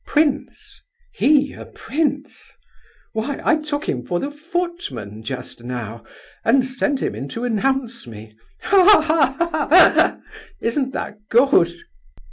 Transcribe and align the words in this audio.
"Prince? 0.07 0.81
He 1.13 1.53
a 1.53 1.63
Prince? 1.65 2.51
Why, 3.13 3.39
I 3.45 3.57
took 3.57 3.87
him 3.87 4.03
for 4.03 4.19
the 4.19 4.31
footman, 4.31 5.21
just 5.21 5.63
now, 5.63 6.03
and 6.43 6.65
sent 6.65 7.03
him 7.03 7.13
in 7.13 7.27
to 7.27 7.43
announce 7.43 8.07
me! 8.07 8.35
Ha, 8.63 8.83
ha, 9.03 9.69
ha, 9.69 10.19
isn't 10.59 10.93
that 10.93 11.19
good!" 11.29 11.71